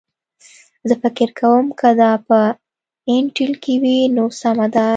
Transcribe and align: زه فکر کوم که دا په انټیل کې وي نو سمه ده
زه 0.87 0.93
فکر 1.03 1.29
کوم 1.39 1.65
که 1.79 1.89
دا 2.01 2.11
په 2.27 2.39
انټیل 3.15 3.53
کې 3.63 3.73
وي 3.83 3.97
نو 4.15 4.25
سمه 4.41 4.67
ده 4.75 4.87